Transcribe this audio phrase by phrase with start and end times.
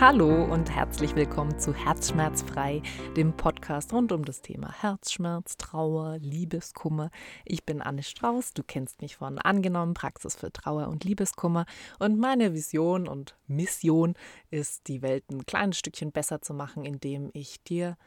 [0.00, 2.80] Hallo und herzlich willkommen zu Herzschmerzfrei,
[3.18, 7.10] dem Podcast rund um das Thema Herzschmerz, Trauer, Liebeskummer.
[7.44, 11.66] Ich bin Anne Strauß, du kennst mich von Angenommen, Praxis für Trauer und Liebeskummer
[11.98, 14.14] und meine Vision und Mission
[14.48, 17.98] ist, die Welt ein kleines Stückchen besser zu machen, indem ich dir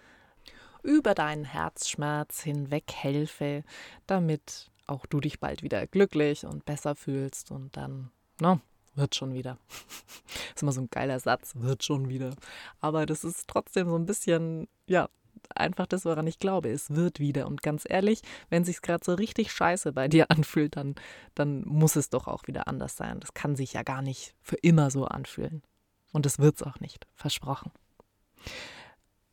[0.81, 3.63] über deinen Herzschmerz hinweg helfe,
[4.07, 8.09] damit auch du dich bald wieder glücklich und besser fühlst und dann,
[8.41, 8.59] no,
[8.95, 9.57] wird schon wieder.
[9.67, 12.35] Das ist immer so ein geiler Satz, wird schon wieder.
[12.79, 15.09] Aber das ist trotzdem so ein bisschen, ja,
[15.55, 16.69] einfach das, woran ich glaube.
[16.69, 17.47] Es wird wieder.
[17.47, 20.95] Und ganz ehrlich, wenn sich gerade so richtig scheiße bei dir anfühlt, dann,
[21.35, 23.19] dann muss es doch auch wieder anders sein.
[23.19, 25.63] Das kann sich ja gar nicht für immer so anfühlen.
[26.11, 27.07] Und es wird es auch nicht.
[27.15, 27.71] Versprochen.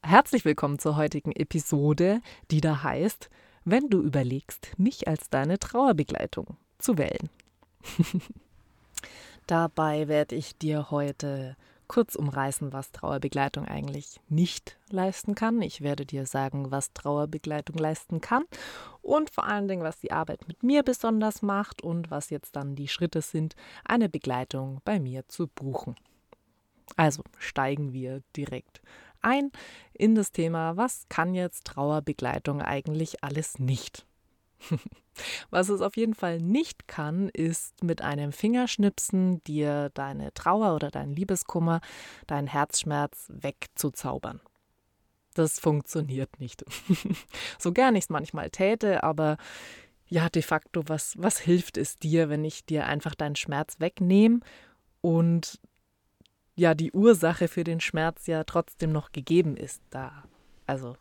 [0.03, 3.29] Herzlich willkommen zur heutigen Episode, die da heißt,
[3.65, 7.29] wenn du überlegst, mich als deine Trauerbegleitung zu wählen.
[9.47, 11.57] Dabei werde ich dir heute
[11.91, 15.61] kurz umreißen, was Trauerbegleitung eigentlich nicht leisten kann.
[15.61, 18.45] Ich werde dir sagen, was Trauerbegleitung leisten kann
[19.03, 22.77] und vor allen Dingen, was die Arbeit mit mir besonders macht und was jetzt dann
[22.77, 25.97] die Schritte sind, eine Begleitung bei mir zu buchen.
[26.97, 28.81] Also steigen wir direkt
[29.21, 29.51] ein
[29.93, 34.07] in das Thema, was kann jetzt Trauerbegleitung eigentlich alles nicht?
[35.51, 40.91] Was es auf jeden Fall nicht kann, ist mit einem Fingerschnipsen dir deine Trauer oder
[40.91, 41.81] deinen Liebeskummer,
[42.27, 44.41] deinen Herzschmerz wegzuzaubern.
[45.35, 46.65] Das funktioniert nicht.
[47.59, 49.37] so gern ich es manchmal täte, aber
[50.07, 54.41] ja, de facto, was, was hilft es dir, wenn ich dir einfach deinen Schmerz wegnehme
[55.01, 55.61] und
[56.57, 60.25] ja, die Ursache für den Schmerz ja trotzdem noch gegeben ist da.
[60.67, 60.97] Also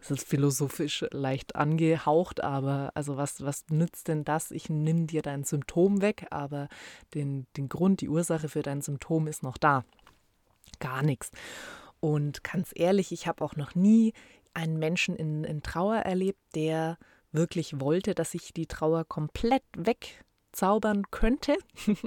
[0.00, 4.50] das ist philosophisch leicht angehaucht, aber also was, was nützt denn das?
[4.50, 6.68] Ich nehme dir dein Symptom weg, aber
[7.14, 9.84] den, den Grund, die Ursache für dein Symptom ist noch da.
[10.78, 11.30] Gar nichts.
[12.00, 14.12] Und ganz ehrlich, ich habe auch noch nie
[14.54, 16.96] einen Menschen in, in Trauer erlebt, der
[17.32, 21.56] wirklich wollte, dass ich die Trauer komplett wegzaubern könnte,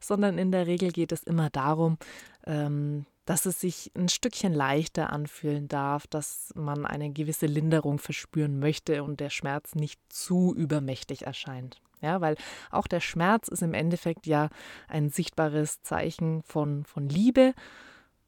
[0.00, 1.98] sondern in der Regel geht es immer darum,
[2.46, 8.58] ähm, dass es sich ein Stückchen leichter anfühlen darf, dass man eine gewisse Linderung verspüren
[8.58, 11.80] möchte und der Schmerz nicht zu übermächtig erscheint.
[12.00, 12.36] Ja, weil
[12.70, 14.50] auch der Schmerz ist im Endeffekt ja
[14.88, 17.54] ein sichtbares Zeichen von, von Liebe,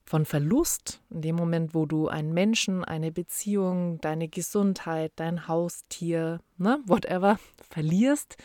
[0.06, 1.02] von Verlust.
[1.10, 7.38] In dem Moment, wo du einen Menschen, eine Beziehung, deine Gesundheit, dein Haustier, ne, whatever,
[7.68, 8.36] verlierst,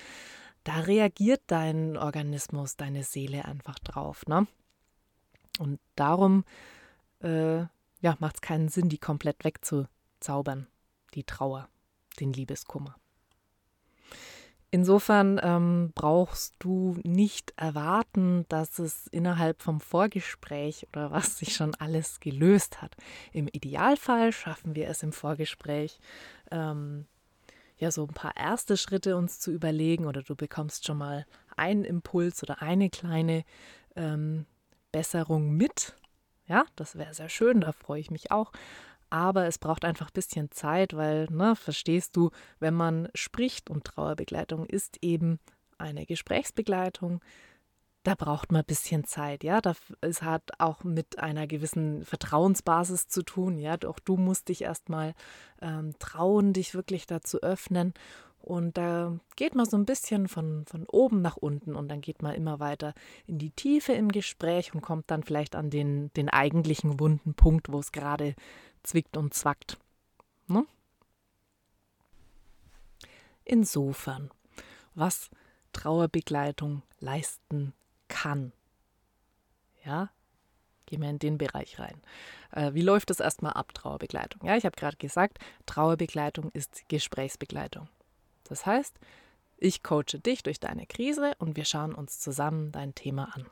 [0.66, 4.26] da reagiert dein Organismus, deine Seele einfach drauf.
[4.28, 4.48] Ne?
[5.60, 6.44] Und darum
[7.20, 7.60] äh,
[8.02, 10.68] ja, macht es keinen Sinn, die komplett wegzuzaubern,
[11.14, 11.70] die Trauer,
[12.20, 12.96] den Liebeskummer.
[14.74, 21.76] Insofern ähm, brauchst du nicht erwarten, dass es innerhalb vom Vorgespräch oder was sich schon
[21.76, 22.96] alles gelöst hat.
[23.34, 26.00] Im Idealfall schaffen wir es im Vorgespräch,
[26.52, 27.06] ähm,
[27.80, 31.26] ja, so ein paar erste Schritte uns zu überlegen oder du bekommst schon mal
[31.58, 33.44] einen Impuls oder eine kleine
[33.98, 34.46] ähm,
[34.91, 35.96] Besserung mit.
[36.47, 38.52] Ja, das wäre sehr schön, da freue ich mich auch.
[39.09, 43.84] Aber es braucht einfach ein bisschen Zeit, weil, ne, verstehst du, wenn man spricht und
[43.84, 45.40] Trauerbegleitung ist eben
[45.78, 47.22] eine Gesprächsbegleitung,
[48.03, 49.62] da braucht man ein bisschen Zeit, ja.
[50.02, 53.78] Es hat auch mit einer gewissen Vertrauensbasis zu tun, ja.
[53.85, 55.13] Auch du musst dich erstmal
[55.62, 57.94] ähm, trauen, dich wirklich dazu öffnen.
[58.41, 62.24] Und da geht man so ein bisschen von, von oben nach unten und dann geht
[62.24, 62.94] man immer weiter
[63.28, 67.72] in die Tiefe im Gespräch und kommt dann vielleicht an den, den eigentlichen wunden Punkt,
[67.72, 68.35] wo es gerade
[68.84, 69.78] zwickt und zwackt.
[70.47, 70.66] Ne?
[73.46, 74.31] Insofern,
[74.96, 75.29] was
[75.72, 77.73] Trauerbegleitung leisten
[78.08, 78.52] kann.
[79.85, 80.09] Ja,
[80.88, 82.02] gehen wir in den Bereich rein.
[82.52, 84.46] Äh, wie läuft das erstmal ab, Trauerbegleitung?
[84.46, 87.87] Ja, ich habe gerade gesagt, Trauerbegleitung ist Gesprächsbegleitung.
[88.52, 89.00] Das heißt,
[89.56, 93.46] ich coache dich durch deine Krise und wir schauen uns zusammen dein Thema an.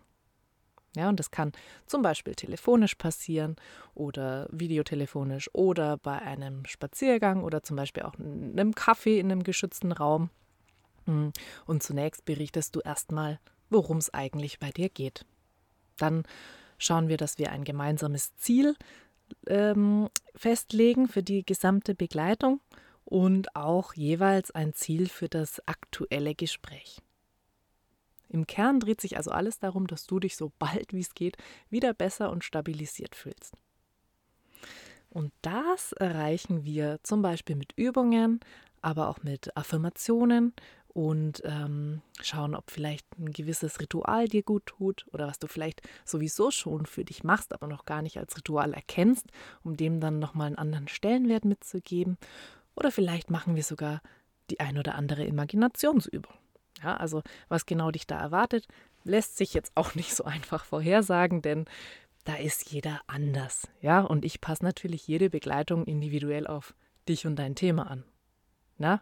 [0.93, 1.53] Ja, und das kann
[1.85, 3.55] zum Beispiel telefonisch passieren
[3.95, 9.43] oder videotelefonisch oder bei einem Spaziergang oder zum Beispiel auch in einem Kaffee in einem
[9.43, 10.31] geschützten Raum.
[11.05, 11.31] Hm,
[11.65, 15.25] und zunächst berichtest du erstmal, worum es eigentlich bei dir geht.
[15.95, 16.23] Dann
[16.77, 18.75] schauen wir, dass wir ein gemeinsames Ziel
[19.47, 22.59] ähm, festlegen für die gesamte Begleitung
[23.09, 26.99] und auch jeweils ein Ziel für das aktuelle Gespräch.
[28.29, 31.35] Im Kern dreht sich also alles darum, dass du dich so bald wie es geht
[31.71, 33.55] wieder besser und stabilisiert fühlst.
[35.09, 38.41] Und das erreichen wir zum Beispiel mit Übungen,
[38.83, 40.53] aber auch mit Affirmationen,
[40.99, 45.81] und ähm, schauen, ob vielleicht ein gewisses Ritual dir gut tut oder was du vielleicht
[46.03, 49.27] sowieso schon für dich machst, aber noch gar nicht als Ritual erkennst,
[49.63, 52.17] um dem dann nochmal einen anderen Stellenwert mitzugeben.
[52.79, 54.01] Oder vielleicht machen wir sogar
[54.49, 56.33] die ein oder andere Imaginationsübung.
[56.81, 58.67] Ja, also was genau dich da erwartet,
[59.03, 61.65] lässt sich jetzt auch nicht so einfach vorhersagen, denn
[62.23, 63.67] da ist jeder anders.
[63.81, 66.73] Ja, und ich passe natürlich jede Begleitung individuell auf
[67.07, 68.03] dich und dein Thema an.
[68.77, 69.01] Na,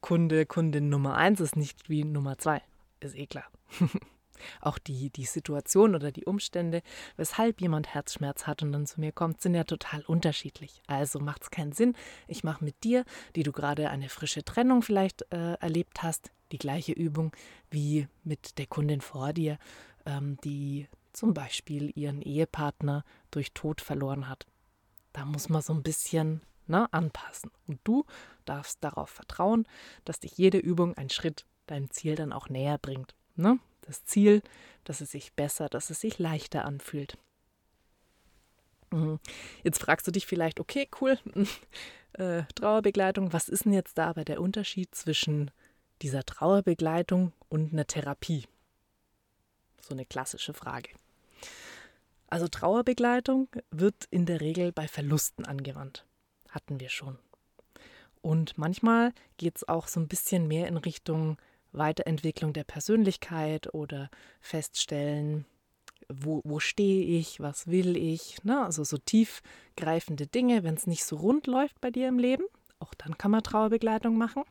[0.00, 2.62] Kunde, Kundin Nummer eins ist nicht wie Nummer zwei.
[2.98, 3.44] Ist eh klar.
[4.60, 6.82] Auch die, die Situation oder die Umstände,
[7.16, 10.82] weshalb jemand Herzschmerz hat und dann zu mir kommt, sind ja total unterschiedlich.
[10.86, 11.94] Also macht es keinen Sinn.
[12.28, 13.04] Ich mache mit dir,
[13.36, 17.32] die du gerade eine frische Trennung vielleicht äh, erlebt hast, die gleiche Übung
[17.70, 19.58] wie mit der Kundin vor dir,
[20.06, 24.46] ähm, die zum Beispiel ihren Ehepartner durch Tod verloren hat.
[25.12, 27.50] Da muss man so ein bisschen ne, anpassen.
[27.66, 28.04] Und du
[28.44, 29.66] darfst darauf vertrauen,
[30.04, 33.14] dass dich jede Übung einen Schritt deinem Ziel dann auch näher bringt.
[33.36, 33.58] Ne?
[33.82, 34.42] Das Ziel,
[34.84, 37.16] dass es sich besser, dass es sich leichter anfühlt.
[38.90, 39.18] Mhm.
[39.62, 41.18] Jetzt fragst du dich vielleicht, okay, cool,
[42.14, 45.50] äh, Trauerbegleitung, was ist denn jetzt da aber der Unterschied zwischen
[46.02, 48.46] dieser Trauerbegleitung und einer Therapie?
[49.80, 50.90] So eine klassische Frage.
[52.28, 56.06] Also Trauerbegleitung wird in der Regel bei Verlusten angewandt
[56.52, 57.18] hatten wir schon.
[58.20, 61.38] Und manchmal geht es auch so ein bisschen mehr in Richtung
[61.72, 64.10] Weiterentwicklung der Persönlichkeit oder
[64.40, 65.46] feststellen,
[66.08, 68.64] wo, wo stehe ich, was will ich, ne?
[68.64, 72.44] also so tiefgreifende Dinge, wenn es nicht so rund läuft bei dir im Leben,
[72.78, 74.42] auch dann kann man Trauerbegleitung machen.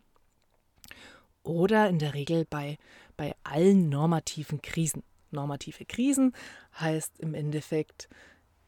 [1.44, 2.78] Oder in der Regel bei,
[3.18, 5.04] bei allen normativen Krisen.
[5.32, 6.34] Normative Krisen
[6.80, 8.10] heißt im Endeffekt,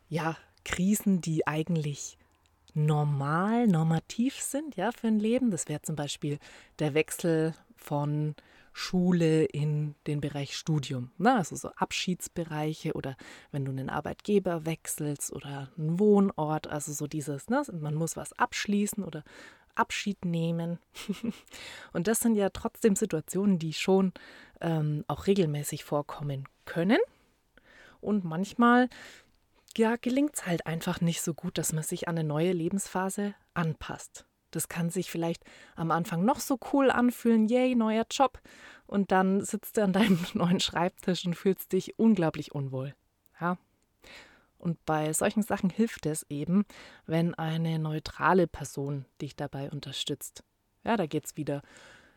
[0.10, 2.18] ja, Krisen, die eigentlich
[2.74, 5.52] normal, normativ sind, ja, für ein Leben.
[5.52, 6.40] Das wäre zum Beispiel
[6.80, 7.54] der Wechsel
[7.84, 8.36] von
[8.74, 11.12] Schule in den Bereich Studium.
[11.18, 11.36] Ne?
[11.36, 13.16] Also so Abschiedsbereiche oder
[13.52, 17.62] wenn du einen Arbeitgeber wechselst oder einen Wohnort, also so dieses, ne?
[17.72, 19.24] man muss was abschließen oder
[19.76, 20.80] Abschied nehmen.
[21.94, 24.12] Und das sind ja trotzdem Situationen, die schon
[24.62, 27.00] ähm, auch regelmäßig vorkommen können.
[28.02, 28.90] Und manchmal
[29.78, 33.34] ja, gelingt es halt einfach nicht so gut, dass man sich an eine neue Lebensphase
[33.54, 34.26] anpasst.
[34.56, 35.44] Das kann sich vielleicht
[35.76, 38.40] am Anfang noch so cool anfühlen, yay, neuer Job.
[38.86, 42.96] Und dann sitzt du an deinem neuen Schreibtisch und fühlst dich unglaublich unwohl.
[43.40, 43.58] Ja.
[44.58, 46.66] Und bei solchen Sachen hilft es eben,
[47.06, 50.44] wenn eine neutrale Person dich dabei unterstützt.
[50.86, 51.62] Ja, da geht es wieder,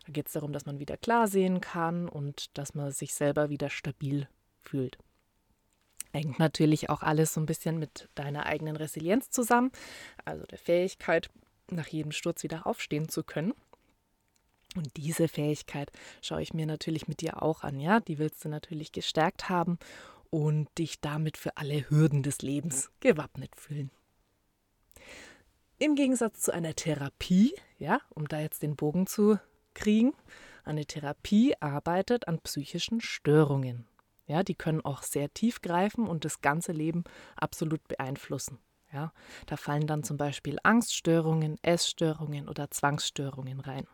[0.07, 3.49] da geht es darum, dass man wieder klar sehen kann und dass man sich selber
[3.49, 4.29] wieder stabil
[4.61, 4.99] fühlt.
[6.13, 9.73] Hängt natürlich auch alles so ein bisschen mit deiner eigenen Resilienz zusammen,
[10.25, 11.31] also der Fähigkeit,
[11.71, 13.55] nach jedem Sturz wieder aufstehen zu können.
[14.75, 15.91] Und diese Fähigkeit
[16.21, 18.01] schaue ich mir natürlich mit dir auch an, ja?
[18.01, 19.79] Die willst du natürlich gestärkt haben
[20.31, 23.91] und dich damit für alle Hürden des Lebens gewappnet fühlen.
[25.79, 29.39] Im Gegensatz zu einer Therapie, ja, um da jetzt den Bogen zu
[29.75, 30.15] kriegen,
[30.65, 33.87] eine Therapie arbeitet an psychischen Störungen.
[34.27, 37.05] Ja, die können auch sehr tief greifen und das ganze Leben
[37.37, 38.59] absolut beeinflussen.
[38.93, 39.13] Ja,
[39.47, 43.87] da fallen dann zum Beispiel Angststörungen, Essstörungen oder Zwangsstörungen rein.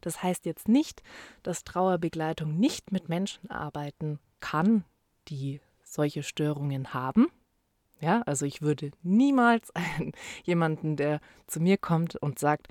[0.00, 1.02] Das heißt jetzt nicht,
[1.42, 4.84] dass Trauerbegleitung nicht mit Menschen arbeiten kann,
[5.28, 7.28] die solche Störungen haben.
[8.00, 10.12] Ja, also ich würde niemals einen,
[10.44, 12.68] jemanden, der zu mir kommt und sagt,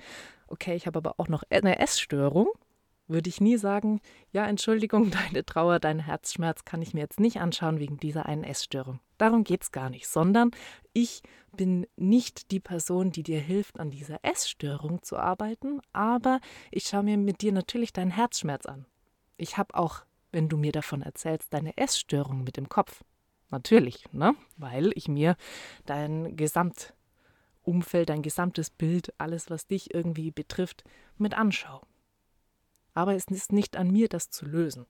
[0.48, 2.48] okay, ich habe aber auch noch eine Essstörung,
[3.08, 4.00] würde ich nie sagen,
[4.32, 8.44] ja, Entschuldigung, deine Trauer, dein Herzschmerz kann ich mir jetzt nicht anschauen wegen dieser einen
[8.44, 9.00] Essstörung.
[9.18, 10.50] Darum geht es gar nicht, sondern
[10.92, 11.22] ich
[11.56, 17.04] bin nicht die Person, die dir hilft, an dieser Essstörung zu arbeiten, aber ich schaue
[17.04, 18.86] mir mit dir natürlich deinen Herzschmerz an.
[19.36, 23.04] Ich habe auch, wenn du mir davon erzählst, deine Essstörung mit im Kopf.
[23.50, 24.34] Natürlich, ne?
[24.56, 25.36] Weil ich mir
[25.86, 30.84] dein Gesamtumfeld, dein gesamtes Bild, alles, was dich irgendwie betrifft,
[31.16, 31.86] mit anschaue
[32.96, 34.86] aber es ist nicht an mir, das zu lösen.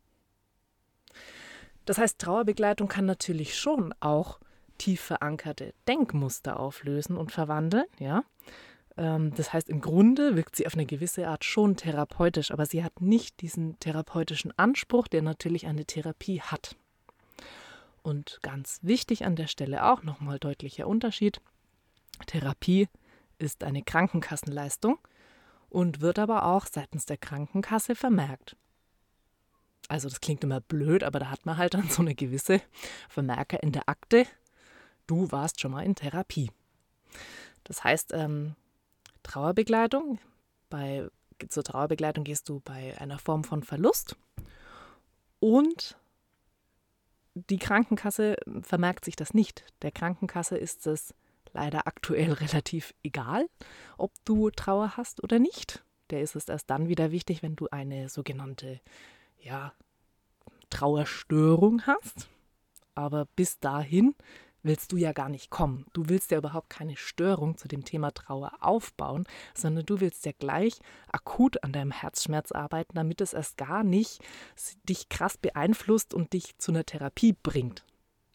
[1.85, 4.41] Das heißt, Trauerbegleitung kann natürlich schon auch
[4.79, 8.25] tief verankerte Denkmuster auflösen und verwandeln, ja.
[8.97, 12.85] Ähm, das heißt, im Grunde wirkt sie auf eine gewisse Art schon therapeutisch, aber sie
[12.85, 16.77] hat nicht diesen therapeutischen Anspruch, der natürlich eine Therapie hat.
[18.03, 21.41] Und ganz wichtig an der Stelle auch nochmal deutlicher Unterschied.
[22.27, 22.89] Therapie
[23.39, 24.99] ist eine Krankenkassenleistung
[25.69, 28.57] und wird aber auch seitens der Krankenkasse vermerkt.
[29.89, 32.61] Also das klingt immer blöd, aber da hat man halt dann so eine gewisse
[33.09, 34.27] Vermerker in der Akte.
[35.07, 36.51] Du warst schon mal in Therapie.
[37.65, 38.57] Das heißt, ähm,
[39.23, 40.19] Trauerbegleitung
[40.69, 41.09] bei
[41.49, 44.17] zur Trauerbegleitung gehst du bei einer Form von Verlust
[45.39, 45.99] und
[47.35, 49.65] die Krankenkasse vermerkt sich das nicht.
[49.83, 51.15] Der Krankenkasse ist es
[51.57, 53.49] leider aktuell relativ egal,
[53.99, 55.85] ob du Trauer hast oder nicht.
[56.11, 58.81] Der ist es erst dann wieder wichtig, wenn du eine sogenannte
[59.41, 59.73] ja,
[60.71, 62.29] Trauerstörung hast.
[62.95, 64.15] Aber bis dahin
[64.63, 65.87] willst du ja gar nicht kommen.
[65.93, 70.33] Du willst ja überhaupt keine Störung zu dem Thema Trauer aufbauen, sondern du willst ja
[70.39, 74.21] gleich akut an deinem Herzschmerz arbeiten, damit es erst gar nicht
[74.89, 77.85] dich krass beeinflusst und dich zu einer Therapie bringt.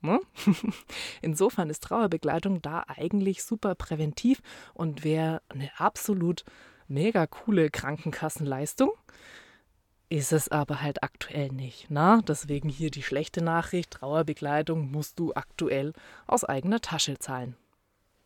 [0.02, 0.20] Ne?
[1.22, 4.42] Insofern ist Trauerbegleitung da eigentlich super präventiv
[4.74, 6.44] und wäre eine absolut
[6.88, 8.92] mega coole Krankenkassenleistung.
[10.10, 11.86] Ist es aber halt aktuell nicht.
[11.90, 12.18] Na?
[12.18, 12.24] Ne?
[12.28, 15.94] Deswegen hier die schlechte Nachricht: Trauerbegleitung musst du aktuell
[16.28, 17.56] aus eigener Tasche zahlen.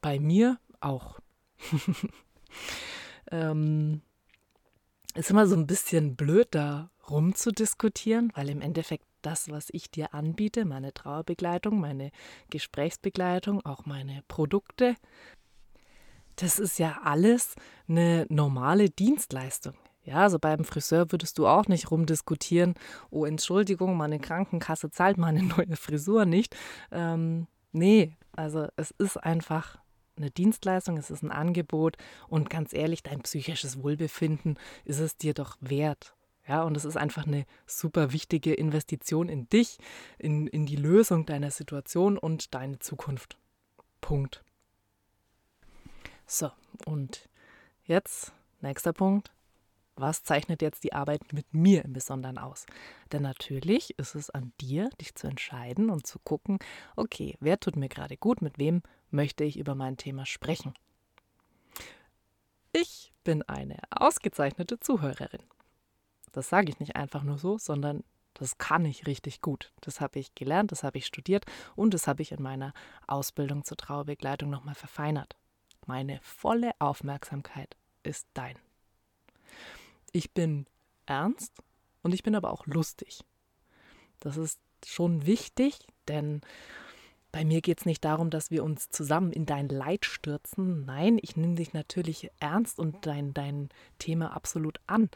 [0.02, 1.20] Bei mir auch.
[3.32, 4.02] ähm,
[5.14, 10.14] ist immer so ein bisschen blöd, da rumzudiskutieren, weil im Endeffekt das, was ich dir
[10.14, 12.12] anbiete, meine Trauerbegleitung, meine
[12.50, 14.96] Gesprächsbegleitung, auch meine Produkte,
[16.36, 17.56] das ist ja alles
[17.88, 19.76] eine normale Dienstleistung.
[20.04, 22.76] Ja, also beim Friseur würdest du auch nicht rumdiskutieren,
[23.10, 26.56] oh Entschuldigung, meine Krankenkasse zahlt meine neue Frisur nicht.
[26.92, 29.78] Ähm, nee, also es ist einfach
[30.18, 35.34] eine Dienstleistung, es ist ein Angebot und ganz ehrlich, dein psychisches Wohlbefinden ist es dir
[35.34, 36.15] doch wert.
[36.48, 39.78] Ja, und es ist einfach eine super wichtige Investition in dich,
[40.20, 43.38] in, in die Lösung deiner Situation und deine Zukunft.
[44.00, 44.44] Punkt.
[46.28, 46.52] So,
[46.86, 47.28] und
[47.86, 49.32] jetzt, nächster Punkt.
[49.98, 52.66] Was zeichnet jetzt die Arbeit mit mir im Besonderen aus?
[53.14, 56.60] Denn natürlich ist es an dir, dich zu entscheiden und zu gucken,
[56.98, 60.74] okay, wer tut mir gerade gut, mit wem möchte ich über mein Thema sprechen.
[62.74, 65.44] Ich bin eine ausgezeichnete Zuhörerin.
[66.36, 69.72] Das sage ich nicht einfach nur so, sondern das kann ich richtig gut.
[69.80, 71.46] Das habe ich gelernt, das habe ich studiert
[71.78, 72.74] und das habe ich in meiner
[73.08, 75.38] Ausbildung zur Trauerbegleitung nochmal verfeinert.
[75.86, 78.58] Meine volle Aufmerksamkeit ist dein.
[80.12, 80.66] Ich bin
[81.06, 81.54] ernst
[82.04, 83.24] und ich bin aber auch lustig.
[84.20, 86.42] Das ist schon wichtig, denn
[87.32, 90.84] bei mir geht es nicht darum, dass wir uns zusammen in dein Leid stürzen.
[90.84, 95.10] Nein, ich nehme dich natürlich ernst und dein, dein Thema absolut an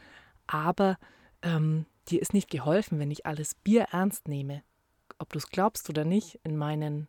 [0.50, 0.98] aber
[1.42, 4.62] ähm, dir ist nicht geholfen, wenn ich alles Bier ernst nehme.
[5.18, 7.06] Ob du es glaubst oder nicht, in meinen,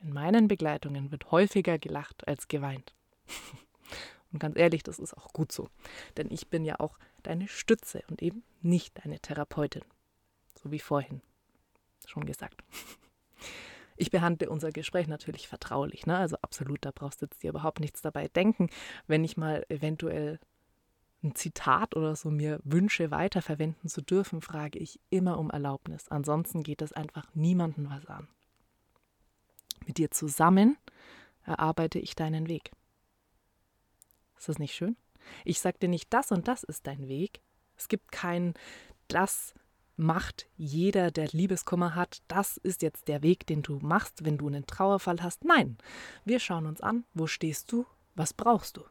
[0.00, 2.94] in meinen Begleitungen wird häufiger gelacht als geweint.
[4.32, 5.68] Und ganz ehrlich, das ist auch gut so.
[6.16, 9.82] Denn ich bin ja auch deine Stütze und eben nicht deine Therapeutin.
[10.54, 11.20] So wie vorhin
[12.06, 12.62] schon gesagt.
[13.96, 16.16] Ich behandle unser Gespräch natürlich vertraulich, ne?
[16.16, 18.70] also absolut, da brauchst du jetzt dir überhaupt nichts dabei denken.
[19.08, 20.38] Wenn ich mal eventuell
[21.22, 26.08] ein Zitat oder so mir wünsche, weiterverwenden zu dürfen, frage ich immer um Erlaubnis.
[26.08, 28.28] Ansonsten geht es einfach niemandem was an.
[29.86, 30.76] Mit dir zusammen
[31.44, 32.70] erarbeite ich deinen Weg.
[34.38, 34.96] Ist das nicht schön?
[35.44, 37.40] Ich sage dir nicht, das und das ist dein Weg.
[37.76, 38.54] Es gibt kein,
[39.08, 39.54] das
[39.96, 42.22] macht jeder, der Liebeskummer hat.
[42.28, 45.44] Das ist jetzt der Weg, den du machst, wenn du einen Trauerfall hast.
[45.44, 45.76] Nein,
[46.24, 48.84] wir schauen uns an, wo stehst du, was brauchst du.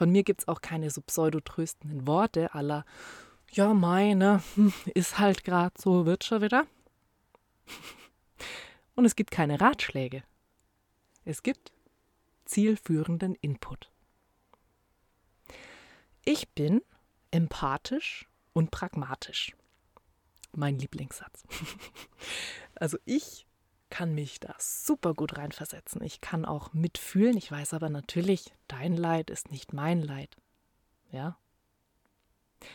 [0.00, 2.86] Von mir gibt es auch keine so pseudotröstenden Worte aller,
[3.50, 4.42] ja, meine,
[4.94, 6.66] ist halt gerade so, wird schon wieder.
[8.94, 10.22] Und es gibt keine Ratschläge.
[11.26, 11.70] Es gibt
[12.46, 13.90] zielführenden Input.
[16.24, 16.80] Ich bin
[17.30, 19.54] empathisch und pragmatisch.
[20.56, 21.44] Mein Lieblingssatz.
[22.74, 23.46] Also ich
[23.90, 26.02] kann mich da super gut reinversetzen.
[26.02, 27.36] Ich kann auch mitfühlen.
[27.36, 30.36] Ich weiß aber natürlich, dein Leid ist nicht mein Leid.
[31.10, 31.36] Ja?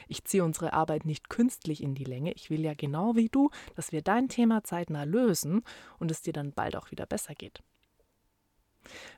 [0.08, 2.34] Ich ziehe unsere Arbeit nicht künstlich in die Länge.
[2.34, 5.64] Ich will ja genau wie du, dass wir dein Thema zeitnah lösen
[6.00, 7.64] und es dir dann bald auch wieder besser geht.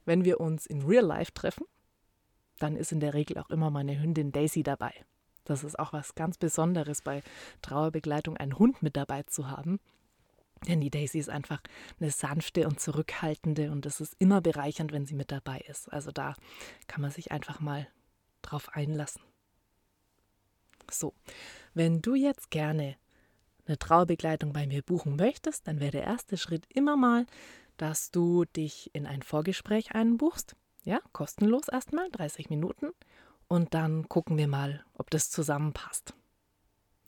[0.06, 1.66] Wenn wir uns in Real Life treffen,
[2.60, 4.94] dann ist in der Regel auch immer meine Hündin Daisy dabei.
[5.46, 7.24] Das ist auch was ganz Besonderes bei
[7.62, 9.80] Trauerbegleitung, einen Hund mit dabei zu haben,
[10.68, 11.62] denn die Daisy ist einfach
[12.00, 15.92] eine sanfte und zurückhaltende und es ist immer bereichernd, wenn sie mit dabei ist.
[15.92, 16.36] Also da
[16.88, 17.88] kann man sich einfach mal
[18.42, 19.22] drauf einlassen.
[20.90, 21.14] So,
[21.74, 22.96] wenn du jetzt gerne
[23.66, 27.26] eine Trauerbegleitung bei mir buchen möchtest, dann wäre der erste Schritt immer mal,
[27.76, 30.56] dass du dich in ein Vorgespräch einbuchst.
[30.84, 32.92] Ja, kostenlos erstmal, 30 Minuten.
[33.48, 36.14] Und dann gucken wir mal, ob das zusammenpasst.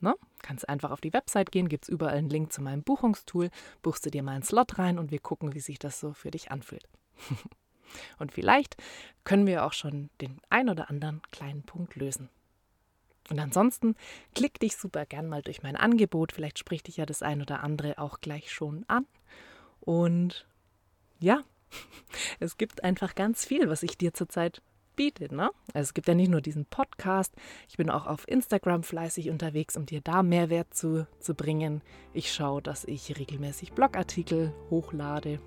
[0.00, 0.14] Ne?
[0.42, 3.50] Kannst einfach auf die Website gehen, gibt es überall einen Link zu meinem Buchungstool,
[3.82, 6.30] buchst du dir mal einen Slot rein und wir gucken, wie sich das so für
[6.30, 6.88] dich anfühlt.
[8.18, 8.76] und vielleicht
[9.24, 12.28] können wir auch schon den ein oder anderen kleinen Punkt lösen.
[13.28, 13.94] Und ansonsten
[14.34, 16.32] klick dich super gern mal durch mein Angebot.
[16.32, 19.06] Vielleicht spricht dich ja das ein oder andere auch gleich schon an.
[19.80, 20.46] Und
[21.20, 21.44] ja,
[22.40, 24.62] es gibt einfach ganz viel, was ich dir zurzeit
[25.00, 25.34] biete.
[25.34, 25.50] Ne?
[25.72, 27.34] Also es gibt ja nicht nur diesen Podcast,
[27.70, 31.80] ich bin auch auf Instagram fleißig unterwegs, um dir da Mehrwert zu, zu bringen.
[32.12, 35.40] Ich schaue, dass ich regelmäßig Blogartikel hochlade.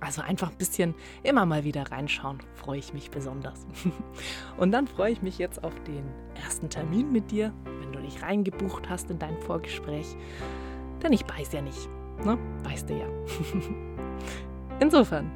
[0.00, 3.66] Also einfach ein bisschen immer mal wieder reinschauen, freue ich mich besonders.
[4.56, 8.20] Und dann freue ich mich jetzt auf den ersten Termin mit dir, wenn du dich
[8.20, 10.16] reingebucht hast in dein Vorgespräch.
[11.04, 11.88] Denn ich weiß ja nicht,
[12.24, 12.36] ne?
[12.64, 13.06] Weißt du ja.
[14.80, 15.30] Insofern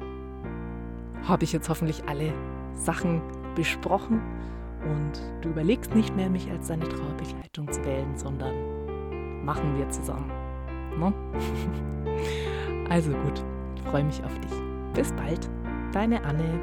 [1.23, 2.33] habe ich jetzt hoffentlich alle
[2.75, 3.21] Sachen
[3.55, 4.21] besprochen
[4.83, 8.53] und du überlegst nicht mehr, mich als deine Trauerbegleitung zu wählen, sondern
[9.45, 10.31] machen wir zusammen.
[10.99, 11.13] No?
[12.89, 13.43] Also gut,
[13.85, 14.51] freue mich auf dich.
[14.93, 15.49] Bis bald,
[15.93, 16.59] deine Anne.